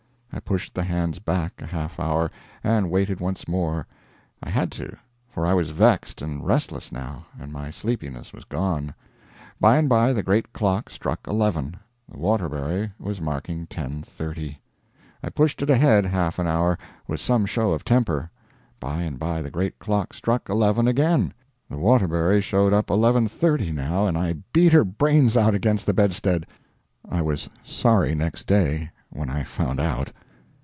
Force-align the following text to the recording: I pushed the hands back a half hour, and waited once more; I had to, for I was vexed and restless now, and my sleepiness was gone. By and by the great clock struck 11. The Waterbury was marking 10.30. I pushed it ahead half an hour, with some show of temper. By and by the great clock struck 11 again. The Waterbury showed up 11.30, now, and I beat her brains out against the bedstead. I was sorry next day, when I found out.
I 0.33 0.39
pushed 0.39 0.73
the 0.73 0.83
hands 0.83 1.19
back 1.19 1.61
a 1.61 1.65
half 1.65 1.99
hour, 1.99 2.31
and 2.63 2.89
waited 2.89 3.19
once 3.19 3.49
more; 3.49 3.85
I 4.41 4.49
had 4.49 4.71
to, 4.73 4.95
for 5.27 5.45
I 5.45 5.53
was 5.53 5.69
vexed 5.71 6.21
and 6.21 6.45
restless 6.45 6.89
now, 6.91 7.25
and 7.37 7.51
my 7.51 7.69
sleepiness 7.69 8.31
was 8.33 8.45
gone. 8.45 8.93
By 9.59 9.77
and 9.77 9.87
by 9.89 10.13
the 10.13 10.23
great 10.23 10.51
clock 10.53 10.89
struck 10.89 11.19
11. 11.27 11.77
The 12.09 12.17
Waterbury 12.17 12.91
was 12.97 13.19
marking 13.21 13.67
10.30. 13.67 14.57
I 15.21 15.29
pushed 15.29 15.61
it 15.61 15.69
ahead 15.69 16.05
half 16.05 16.39
an 16.39 16.47
hour, 16.47 16.77
with 17.07 17.19
some 17.19 17.45
show 17.45 17.71
of 17.73 17.83
temper. 17.85 18.31
By 18.79 19.01
and 19.03 19.19
by 19.19 19.41
the 19.41 19.51
great 19.51 19.79
clock 19.79 20.13
struck 20.13 20.49
11 20.49 20.87
again. 20.87 21.33
The 21.69 21.77
Waterbury 21.77 22.39
showed 22.41 22.71
up 22.73 22.87
11.30, 22.87 23.73
now, 23.73 24.07
and 24.07 24.17
I 24.17 24.35
beat 24.53 24.71
her 24.73 24.85
brains 24.85 25.35
out 25.35 25.53
against 25.53 25.85
the 25.85 25.93
bedstead. 25.93 26.47
I 27.07 27.21
was 27.21 27.49
sorry 27.63 28.15
next 28.15 28.47
day, 28.47 28.91
when 29.11 29.29
I 29.29 29.43
found 29.43 29.79
out. 29.81 30.11